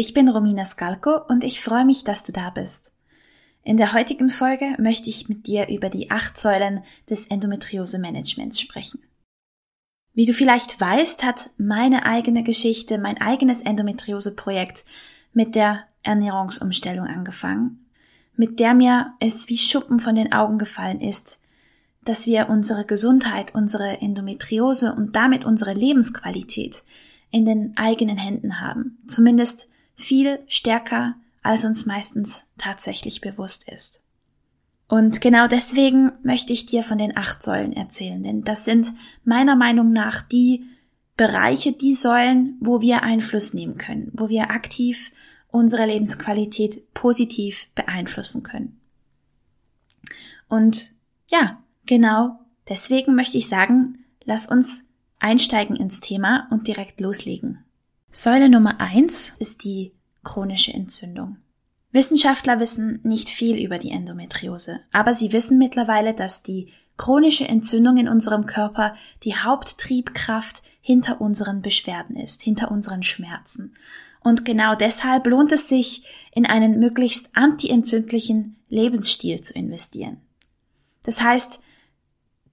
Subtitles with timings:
[0.00, 2.92] Ich bin Romina Skalko und ich freue mich, dass du da bist.
[3.64, 9.02] In der heutigen Folge möchte ich mit dir über die acht Säulen des Endometriose-Managements sprechen.
[10.14, 14.84] Wie du vielleicht weißt, hat meine eigene Geschichte, mein eigenes Endometriose-Projekt
[15.32, 17.84] mit der Ernährungsumstellung angefangen,
[18.36, 21.40] mit der mir es wie Schuppen von den Augen gefallen ist,
[22.04, 26.84] dass wir unsere Gesundheit, unsere Endometriose und damit unsere Lebensqualität
[27.32, 28.98] in den eigenen Händen haben.
[29.08, 34.02] Zumindest viel stärker, als uns meistens tatsächlich bewusst ist.
[34.88, 38.92] Und genau deswegen möchte ich dir von den acht Säulen erzählen, denn das sind
[39.24, 40.64] meiner Meinung nach die
[41.16, 45.12] Bereiche, die Säulen, wo wir Einfluss nehmen können, wo wir aktiv
[45.48, 48.80] unsere Lebensqualität positiv beeinflussen können.
[50.48, 50.92] Und
[51.28, 52.38] ja, genau
[52.68, 54.84] deswegen möchte ich sagen, lass uns
[55.18, 57.64] einsteigen ins Thema und direkt loslegen.
[58.10, 59.92] Säule Nummer eins ist die
[60.24, 61.36] chronische Entzündung.
[61.92, 67.96] Wissenschaftler wissen nicht viel über die Endometriose, aber sie wissen mittlerweile, dass die chronische Entzündung
[67.96, 73.74] in unserem Körper die Haupttriebkraft hinter unseren Beschwerden ist, hinter unseren Schmerzen.
[74.20, 80.20] Und genau deshalb lohnt es sich, in einen möglichst antientzündlichen Lebensstil zu investieren.
[81.04, 81.60] Das heißt,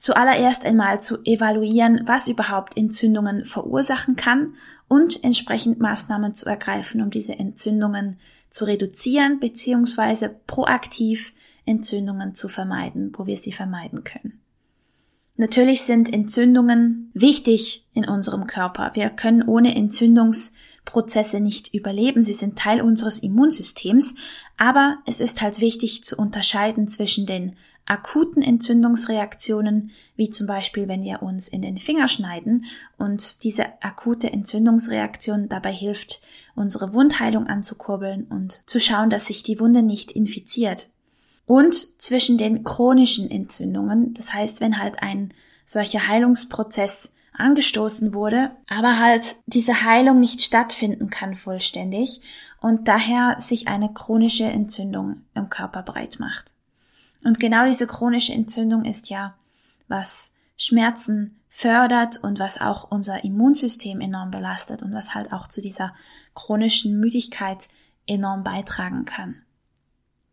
[0.06, 4.54] zuallererst einmal zu evaluieren, was überhaupt Entzündungen verursachen kann
[4.88, 8.20] und entsprechend Maßnahmen zu ergreifen, um diese Entzündungen
[8.52, 10.30] zu reduzieren bzw.
[10.46, 11.34] proaktiv
[11.66, 14.40] Entzündungen zu vermeiden, wo wir sie vermeiden können.
[15.38, 18.92] Natürlich sind Entzündungen wichtig in unserem Körper.
[18.94, 22.22] Wir können ohne Entzündungsprozesse nicht überleben.
[22.22, 24.14] Sie sind Teil unseres Immunsystems.
[24.56, 27.56] Aber es ist halt wichtig zu unterscheiden zwischen den
[27.86, 32.66] akuten Entzündungsreaktionen, wie zum Beispiel, wenn wir uns in den Finger schneiden
[32.98, 36.22] und diese akute Entzündungsreaktion dabei hilft,
[36.56, 40.90] unsere Wundheilung anzukurbeln und zu schauen, dass sich die Wunde nicht infiziert.
[41.46, 45.32] Und zwischen den chronischen Entzündungen, das heißt, wenn halt ein
[45.64, 52.22] solcher Heilungsprozess angestoßen wurde, aber halt diese Heilung nicht stattfinden kann vollständig
[52.62, 56.55] und daher sich eine chronische Entzündung im Körper breit macht.
[57.26, 59.36] Und genau diese chronische Entzündung ist ja,
[59.88, 65.60] was Schmerzen fördert und was auch unser Immunsystem enorm belastet und was halt auch zu
[65.60, 65.96] dieser
[66.36, 67.68] chronischen Müdigkeit
[68.06, 69.42] enorm beitragen kann.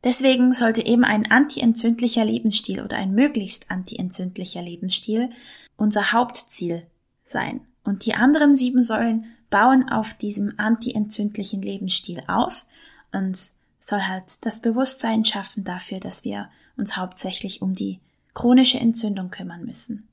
[0.05, 5.31] Deswegen sollte eben ein antientzündlicher Lebensstil oder ein möglichst antientzündlicher Lebensstil
[5.79, 6.87] unser Hauptziel
[7.25, 7.67] sein.
[7.85, 12.67] Und die anderen sieben Säulen bauen auf diesem antientzündlichen Lebensstil auf
[13.13, 13.39] und
[13.83, 17.99] soll halt das Bewusstsein schaffen dafür, dass wir uns hauptsächlich um die
[18.33, 20.07] chronische Entzündung kümmern müssen.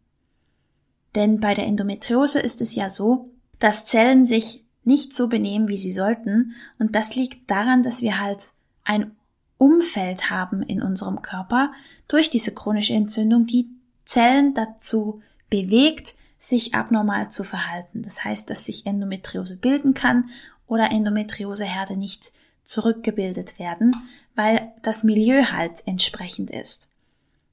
[1.14, 5.78] Denn bei der Endometriose ist es ja so, dass Zellen sich nicht so benehmen, wie
[5.78, 8.48] sie sollten, und das liegt daran, dass wir halt
[8.84, 9.16] ein
[9.60, 11.72] Umfeld haben in unserem Körper
[12.08, 13.70] durch diese chronische Entzündung, die
[14.06, 18.02] Zellen dazu bewegt, sich abnormal zu verhalten.
[18.02, 20.30] Das heißt, dass sich Endometriose bilden kann
[20.66, 22.32] oder Endometrioseherde nicht
[22.70, 23.96] zurückgebildet werden,
[24.36, 26.92] weil das Milieu halt entsprechend ist.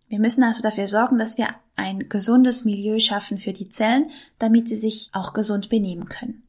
[0.09, 4.69] Wir müssen also dafür sorgen, dass wir ein gesundes Milieu schaffen für die Zellen, damit
[4.69, 6.43] sie sich auch gesund benehmen können.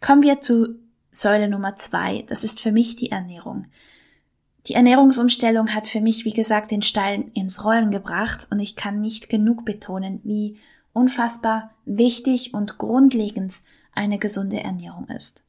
[0.00, 0.78] Kommen wir zu
[1.10, 2.24] Säule Nummer zwei.
[2.28, 3.66] Das ist für mich die Ernährung.
[4.68, 9.00] Die Ernährungsumstellung hat für mich, wie gesagt, den Stein ins Rollen gebracht und ich kann
[9.00, 10.58] nicht genug betonen, wie
[10.92, 13.54] unfassbar wichtig und grundlegend
[13.92, 15.42] eine gesunde Ernährung ist.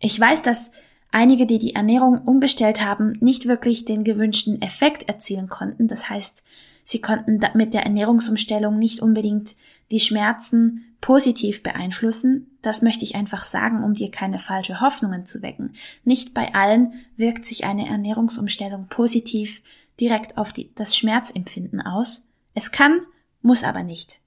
[0.00, 0.72] Ich weiß, dass
[1.12, 5.88] einige, die die Ernährung umgestellt haben, nicht wirklich den gewünschten Effekt erzielen konnten.
[5.88, 6.42] Das heißt,
[6.84, 9.56] sie konnten mit der Ernährungsumstellung nicht unbedingt
[9.90, 12.58] die Schmerzen positiv beeinflussen.
[12.62, 15.72] Das möchte ich einfach sagen, um dir keine falsche Hoffnungen zu wecken.
[16.04, 19.62] Nicht bei allen wirkt sich eine Ernährungsumstellung positiv
[19.98, 22.26] direkt auf die, das Schmerzempfinden aus.
[22.54, 23.00] Es kann,
[23.42, 24.20] muss aber nicht.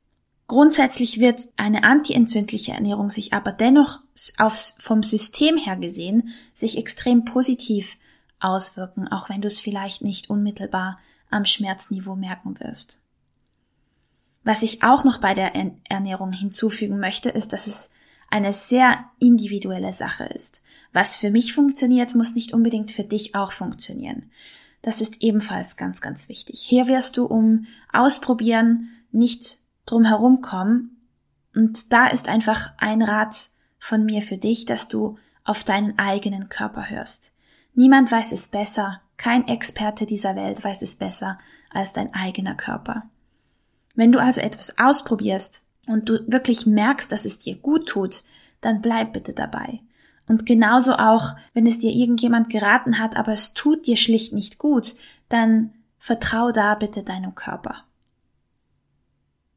[0.53, 4.01] Grundsätzlich wird eine antientzündliche Ernährung sich aber dennoch
[4.37, 7.97] aufs, vom System her gesehen sich extrem positiv
[8.39, 10.99] auswirken, auch wenn du es vielleicht nicht unmittelbar
[11.31, 13.01] am Schmerzniveau merken wirst.
[14.43, 15.53] Was ich auch noch bei der
[15.89, 17.89] Ernährung hinzufügen möchte, ist, dass es
[18.29, 20.61] eine sehr individuelle Sache ist.
[20.91, 24.29] Was für mich funktioniert, muss nicht unbedingt für dich auch funktionieren.
[24.83, 26.59] Das ist ebenfalls ganz, ganz wichtig.
[26.61, 31.07] Hier wirst du um Ausprobieren nicht drum herum kommen.
[31.55, 33.49] Und da ist einfach ein Rat
[33.79, 37.35] von mir für dich, dass du auf deinen eigenen Körper hörst.
[37.73, 41.39] Niemand weiß es besser, kein Experte dieser Welt weiß es besser
[41.69, 43.09] als dein eigener Körper.
[43.95, 48.23] Wenn du also etwas ausprobierst und du wirklich merkst, dass es dir gut tut,
[48.61, 49.81] dann bleib bitte dabei.
[50.27, 54.57] Und genauso auch, wenn es dir irgendjemand geraten hat, aber es tut dir schlicht nicht
[54.57, 54.95] gut,
[55.29, 57.83] dann vertrau da bitte deinem Körper.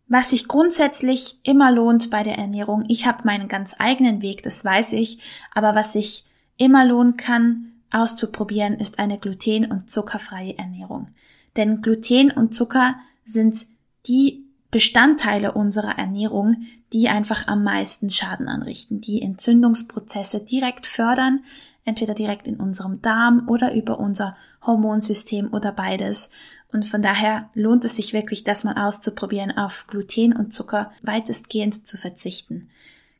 [0.08, 4.64] Was sich grundsätzlich immer lohnt bei der Ernährung, ich habe meinen ganz eigenen Weg, das
[4.64, 5.18] weiß ich,
[5.52, 6.24] aber was sich
[6.56, 11.08] immer lohnen kann, auszuprobieren, ist eine gluten- und zuckerfreie Ernährung.
[11.56, 13.66] Denn Gluten und Zucker sind
[14.06, 16.56] die Bestandteile unserer Ernährung,
[16.92, 21.40] die einfach am meisten Schaden anrichten, die Entzündungsprozesse direkt fördern,
[21.84, 26.30] entweder direkt in unserem Darm oder über unser Hormonsystem oder beides.
[26.72, 31.86] Und von daher lohnt es sich wirklich, das mal auszuprobieren, auf Gluten und Zucker weitestgehend
[31.86, 32.70] zu verzichten.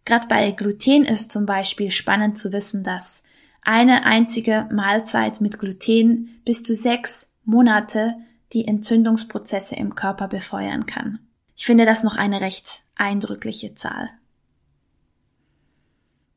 [0.04, 3.22] Gerade bei Gluten ist zum Beispiel spannend zu wissen, dass
[3.62, 8.14] eine einzige Mahlzeit mit Gluten bis zu sechs Monate
[8.52, 11.19] die Entzündungsprozesse im Körper befeuern kann.
[11.56, 14.10] Ich finde das noch eine recht eindrückliche Zahl.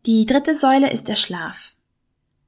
[0.05, 1.75] Die dritte Säule ist der Schlaf.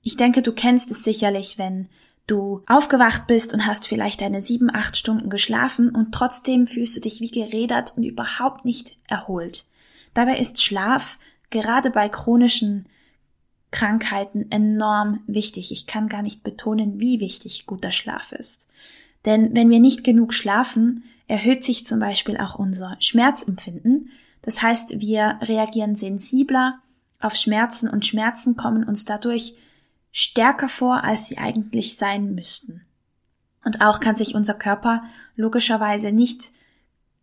[0.01, 1.89] Ich denke, du kennst es sicherlich, wenn
[2.31, 7.01] du aufgewacht bist und hast vielleicht deine sieben, acht Stunden geschlafen und trotzdem fühlst du
[7.01, 9.65] dich wie gerädert und überhaupt nicht erholt.
[10.13, 11.17] Dabei ist Schlaf
[11.49, 12.87] gerade bei chronischen
[13.71, 15.71] Krankheiten enorm wichtig.
[15.71, 18.67] Ich kann gar nicht betonen, wie wichtig guter Schlaf ist.
[19.25, 24.09] Denn wenn wir nicht genug schlafen, erhöht sich zum Beispiel auch unser Schmerzempfinden.
[24.41, 26.79] Das heißt, wir reagieren sensibler
[27.19, 29.55] auf Schmerzen und Schmerzen kommen uns dadurch
[30.11, 32.85] stärker vor, als sie eigentlich sein müssten.
[33.63, 35.03] Und auch kann sich unser Körper
[35.35, 36.51] logischerweise nicht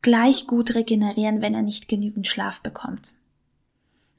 [0.02, 3.14] gleich gut regenerieren, wenn er nicht genügend Schlaf bekommt.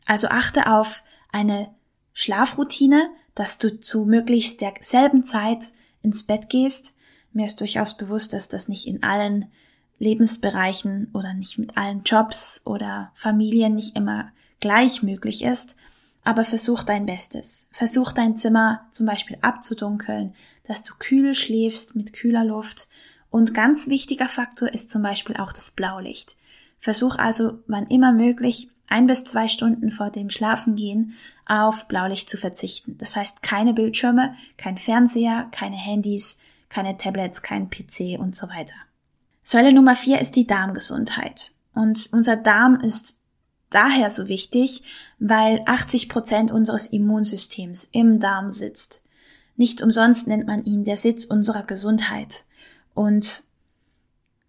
[0.06, 1.74] Also achte auf eine
[2.14, 5.72] Schlafroutine, dass du zu möglichst derselben Zeit
[6.02, 6.94] ins Bett gehst,
[7.32, 9.52] mir ist durchaus bewusst, dass das nicht in allen
[10.00, 15.76] Lebensbereichen oder nicht mit allen Jobs oder Familien nicht immer gleich möglich ist,
[16.30, 17.68] aber versuch dein Bestes.
[17.72, 20.36] Versuch dein Zimmer zum Beispiel abzudunkeln,
[20.68, 22.88] dass du kühl schläfst mit kühler Luft
[23.32, 26.38] und ganz wichtiger Faktor ist zum Beispiel auch das Blaulicht.
[26.78, 31.16] Versuch also, wann immer möglich, ein bis zwei Stunden vor dem Schlafengehen
[31.48, 32.96] auf Blaulicht zu verzichten.
[33.00, 36.38] Das heißt keine Bildschirme, kein Fernseher, keine Handys,
[36.70, 38.76] keine Tablets, kein PC und so weiter.
[39.42, 41.54] Säule Nummer vier ist die Darmgesundheit.
[41.74, 43.19] Und unser Darm ist
[43.70, 44.84] daher so wichtig,
[45.20, 49.04] weil 80 Prozent unseres Immunsystems im Darm sitzt.
[49.56, 52.46] Nicht umsonst nennt man ihn der Sitz unserer Gesundheit.
[52.94, 53.44] Und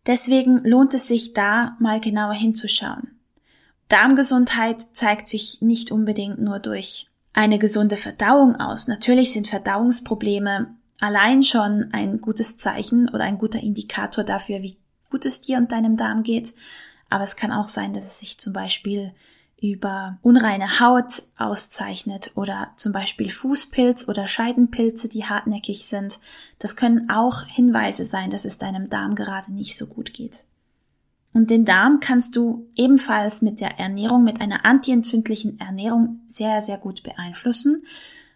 [0.07, 3.19] deswegen lohnt es sich da mal genauer hinzuschauen.
[3.89, 8.87] Darmgesundheit zeigt sich nicht unbedingt nur durch eine gesunde Verdauung aus.
[8.87, 14.77] Natürlich sind Verdauungsprobleme allein schon ein gutes Zeichen oder ein guter Indikator dafür, wie
[15.11, 16.55] gut es dir und deinem Darm geht.
[17.11, 19.13] Aber es kann auch sein, dass es sich zum Beispiel
[19.61, 26.19] über unreine Haut auszeichnet oder zum Beispiel Fußpilz oder Scheidenpilze, die hartnäckig sind.
[26.59, 30.45] Das können auch Hinweise sein, dass es deinem Darm gerade nicht so gut geht.
[31.33, 36.79] Und den Darm kannst du ebenfalls mit der Ernährung, mit einer antientzündlichen Ernährung sehr, sehr
[36.79, 37.85] gut beeinflussen.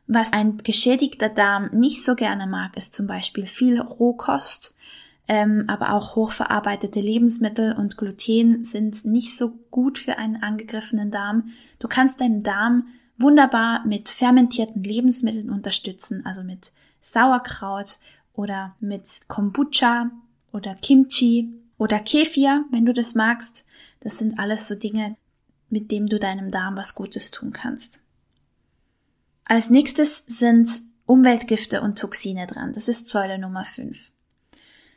[0.06, 4.76] Was ein geschädigter Darm nicht so gerne mag, ist zum Beispiel viel Rohkost,
[5.26, 11.48] ähm, aber auch hochverarbeitete Lebensmittel und Gluten sind nicht so gut für einen angegriffenen Darm.
[11.78, 17.98] Du kannst deinen Darm wunderbar mit fermentierten Lebensmitteln unterstützen, also mit Sauerkraut
[18.34, 20.10] oder mit Kombucha
[20.52, 23.64] oder Kimchi oder Kefir, wenn du das magst.
[24.00, 25.16] Das sind alles so Dinge,
[25.70, 28.02] mit denen du deinem Darm was Gutes tun kannst.
[29.44, 30.68] Als nächstes sind
[31.06, 32.72] Umweltgifte und Toxine dran.
[32.72, 34.13] Das ist Säule Nummer 5.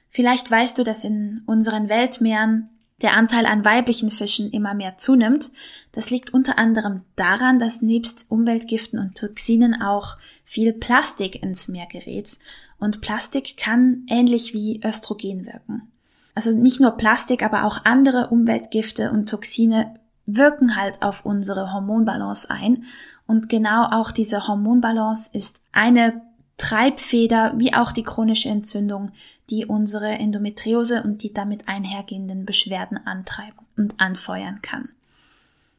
[0.09, 2.69] Vielleicht weißt du, dass in unseren Weltmeeren
[3.01, 5.51] der Anteil an weiblichen Fischen immer mehr zunimmt.
[5.91, 11.85] Das liegt unter anderem daran, dass nebst Umweltgiften und Toxinen auch viel Plastik ins Meer
[11.85, 12.39] gerät.
[12.79, 15.91] Und Plastik kann ähnlich wie Östrogen wirken.
[16.33, 19.95] Also nicht nur Plastik, aber auch andere Umweltgifte und Toxine
[20.27, 22.83] wirken halt auf unsere Hormonbalance ein.
[23.25, 26.21] Und genau auch diese Hormonbalance ist eine
[26.57, 29.11] Treibfeder wie auch die chronische Entzündung,
[29.49, 34.89] die unsere Endometriose und die damit einhergehenden Beschwerden antreiben und anfeuern kann.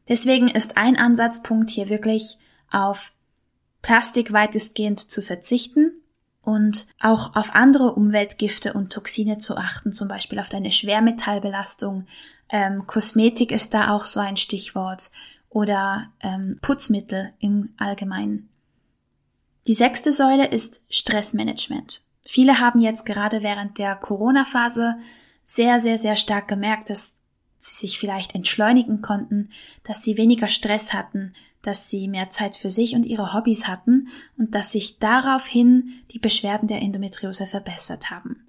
[0.08, 2.38] Deswegen ist ein Ansatzpunkt hier wirklich
[2.70, 3.12] auf
[3.82, 5.92] Plastik weitestgehend zu verzichten
[6.42, 12.06] und auch auf andere Umweltgifte und Toxine zu achten, zum Beispiel auf deine Schwermetallbelastung.
[12.48, 15.10] Ähm, Kosmetik ist da auch so ein Stichwort
[15.50, 18.47] oder ähm, Putzmittel im Allgemeinen.
[19.68, 22.00] Die sechste Säule ist Stressmanagement.
[22.26, 24.96] Viele haben jetzt gerade während der Corona-Phase
[25.44, 27.16] sehr, sehr, sehr stark gemerkt, dass
[27.58, 29.50] sie sich vielleicht entschleunigen konnten,
[29.82, 34.08] dass sie weniger Stress hatten, dass sie mehr Zeit für sich und ihre Hobbys hatten
[34.38, 38.46] und dass sich daraufhin die Beschwerden der Endometriose verbessert haben.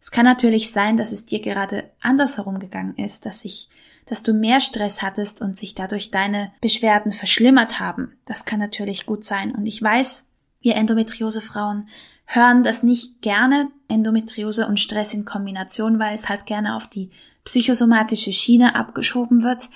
[0.00, 3.68] Es kann natürlich sein, dass es dir gerade andersherum gegangen ist, dass sich
[4.06, 8.18] dass du mehr Stress hattest und sich dadurch deine Beschwerden verschlimmert haben.
[8.24, 9.54] Das kann natürlich gut sein.
[9.54, 10.31] Und ich weiß,
[10.62, 11.88] wir Endometriose-Frauen
[12.24, 17.10] hören das nicht gerne, Endometriose und Stress in Kombination, weil es halt gerne auf die
[17.44, 19.68] psychosomatische Schiene abgeschoben wird.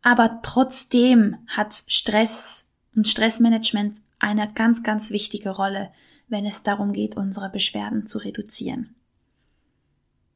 [0.00, 5.90] Aber trotzdem hat Stress und Stressmanagement eine ganz, ganz wichtige Rolle,
[6.28, 8.94] wenn es darum geht, unsere Beschwerden zu reduzieren.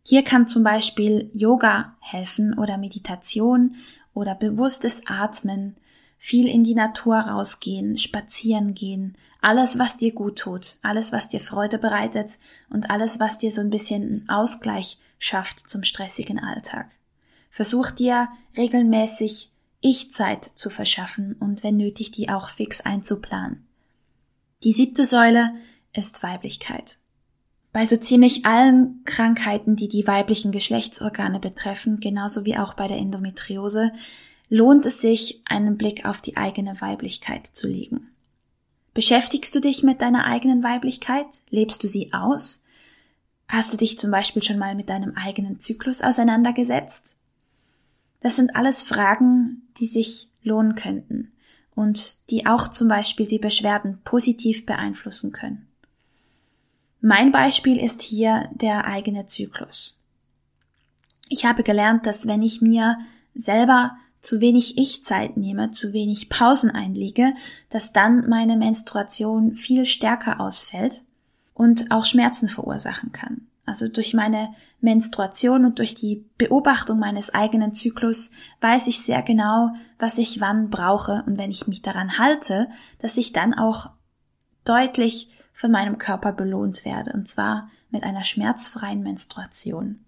[0.03, 3.75] Hier kann zum Beispiel Yoga helfen oder Meditation
[4.15, 5.77] oder bewusstes Atmen,
[6.19, 11.41] viel in die Natur rausgehen, spazieren gehen, alles, was dir gut tut, alles, was dir
[11.41, 12.39] Freude bereitet
[12.71, 16.99] und alles, was dir so ein bisschen einen Ausgleich schafft zum stressigen Alltag.
[17.51, 23.67] Versuch dir regelmäßig Ich-Zeit zu verschaffen und wenn nötig die auch fix einzuplanen.
[24.65, 25.55] Die siebte Säule
[25.93, 26.99] ist Weiblichkeit.
[27.73, 32.97] Bei so ziemlich allen Krankheiten, die die weiblichen Geschlechtsorgane betreffen, genauso wie auch bei der
[32.97, 33.93] Endometriose,
[34.49, 38.11] lohnt es sich, einen Blick auf die eigene Weiblichkeit zu legen.
[38.95, 41.27] Beschäftigst du dich mit deiner eigenen Weiblichkeit?
[41.51, 42.65] Lebst du sie aus?
[43.49, 47.15] Hast du dich zum Beispiel schon mal mit deinem eigenen Zyklus auseinandergesetzt?
[48.21, 51.33] Das sind alles Fragen, die sich lohnen könnten
[51.75, 55.69] und die auch zum Beispiel die Beschwerden positiv beeinflussen können.
[57.01, 60.03] Mein Beispiel ist hier der eigene Zyklus.
[61.29, 62.99] Ich habe gelernt, dass wenn ich mir
[63.35, 67.33] selber zu wenig Ich-Zeit nehme, zu wenig Pausen einlege,
[67.69, 71.05] dass dann meine Menstruation viel stärker ausfällt
[71.55, 73.47] und auch Schmerzen verursachen kann.
[73.65, 74.49] Also durch meine
[74.81, 80.71] Menstruation und durch die Beobachtung meines eigenen Zyklus weiß ich sehr genau, was ich wann
[80.71, 82.69] brauche und wenn ich mich daran halte,
[82.99, 83.91] dass ich dann auch
[84.65, 90.06] deutlich von meinem Körper belohnt werde, und zwar mit einer schmerzfreien Menstruation.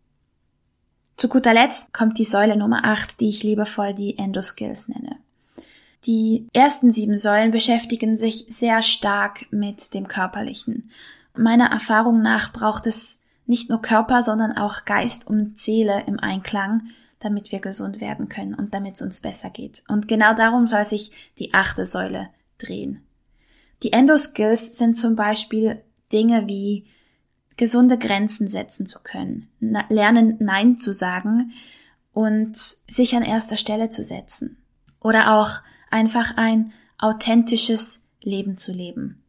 [1.19, 5.17] Zu guter Letzt kommt die Säule Nummer 8, die ich liebevoll die Endoskills nenne.
[6.05, 10.93] Die ersten sieben Säulen beschäftigen sich sehr stark mit dem Körperlichen.
[11.37, 16.83] Meiner Erfahrung nach braucht es nicht nur Körper, sondern auch Geist und Seele im Einklang,
[17.19, 19.83] damit wir gesund werden können und damit es uns besser geht.
[19.89, 21.11] Und genau darum soll sich
[21.41, 23.03] die achte Säule drehen.
[23.83, 25.83] Die Endoskills sind zum Beispiel
[26.13, 26.87] Dinge wie
[27.59, 29.51] gesunde Grenzen setzen zu können,
[29.91, 31.53] lernen Nein zu sagen
[32.15, 34.57] und sich an erster Stelle zu setzen.
[35.01, 35.61] Oder auch
[35.91, 39.21] einfach ein authentisches Leben zu leben.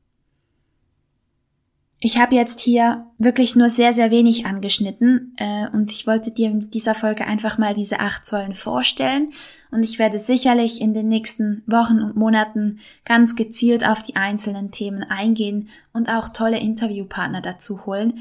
[2.01, 6.49] Ich habe jetzt hier wirklich nur sehr, sehr wenig angeschnitten äh, und ich wollte dir
[6.49, 9.31] in dieser Folge einfach mal diese acht Säulen vorstellen
[9.69, 14.71] und ich werde sicherlich in den nächsten Wochen und Monaten ganz gezielt auf die einzelnen
[14.71, 18.19] Themen eingehen und auch tolle Interviewpartner dazu holen,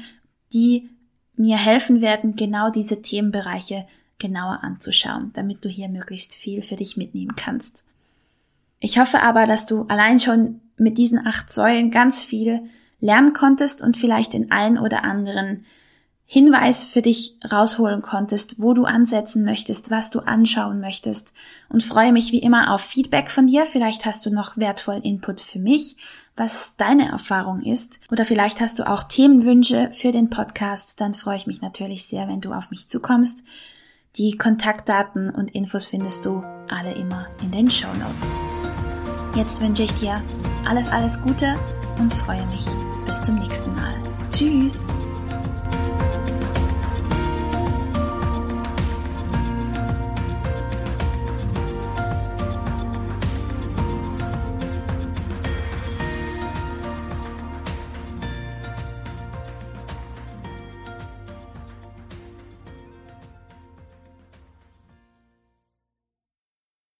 [0.51, 0.89] die
[1.37, 6.97] mir helfen werden, genau diese Themenbereiche genauer anzuschauen, damit du hier möglichst viel für dich
[6.97, 7.85] mitnehmen kannst.
[8.81, 12.61] Ich hoffe aber, dass du allein schon mit diesen acht Säulen ganz viel
[12.99, 15.65] lernen konntest und vielleicht den einen oder anderen
[16.31, 21.33] Hinweis für dich rausholen konntest, wo du ansetzen möchtest, was du anschauen möchtest
[21.69, 23.65] und freue mich wie immer auf Feedback von dir.
[23.65, 25.97] Vielleicht hast du noch wertvollen Input für mich,
[26.35, 31.01] was deine Erfahrung ist oder vielleicht hast du auch Themenwünsche für den Podcast.
[31.01, 33.43] Dann freue ich mich natürlich sehr, wenn du auf mich zukommst.
[34.15, 38.37] Die Kontaktdaten und Infos findest du alle immer in den Show Notes.
[39.35, 40.21] Jetzt wünsche ich dir
[40.63, 41.55] alles, alles Gute
[41.99, 42.65] und freue mich
[43.05, 43.95] bis zum nächsten Mal.
[44.29, 44.87] Tschüss!